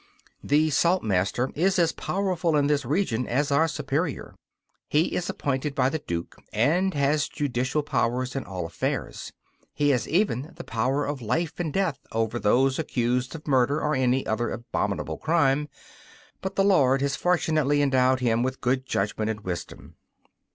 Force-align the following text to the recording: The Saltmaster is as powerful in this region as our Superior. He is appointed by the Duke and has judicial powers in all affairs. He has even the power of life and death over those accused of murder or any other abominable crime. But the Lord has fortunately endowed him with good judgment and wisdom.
The 0.43 0.71
Saltmaster 0.71 1.51
is 1.53 1.77
as 1.77 1.91
powerful 1.91 2.55
in 2.55 2.65
this 2.65 2.85
region 2.85 3.27
as 3.27 3.51
our 3.51 3.67
Superior. 3.67 4.33
He 4.87 5.13
is 5.15 5.29
appointed 5.29 5.75
by 5.75 5.89
the 5.89 5.99
Duke 5.99 6.37
and 6.51 6.95
has 6.95 7.27
judicial 7.29 7.83
powers 7.83 8.35
in 8.35 8.43
all 8.43 8.65
affairs. 8.65 9.31
He 9.75 9.91
has 9.91 10.07
even 10.07 10.53
the 10.55 10.63
power 10.63 11.05
of 11.05 11.21
life 11.21 11.59
and 11.59 11.71
death 11.71 11.99
over 12.11 12.39
those 12.39 12.79
accused 12.79 13.35
of 13.35 13.47
murder 13.47 13.79
or 13.79 13.93
any 13.93 14.25
other 14.25 14.49
abominable 14.49 15.19
crime. 15.19 15.69
But 16.41 16.55
the 16.55 16.63
Lord 16.63 16.99
has 17.01 17.15
fortunately 17.15 17.83
endowed 17.83 18.21
him 18.21 18.41
with 18.41 18.59
good 18.59 18.87
judgment 18.87 19.29
and 19.29 19.41
wisdom. 19.41 19.97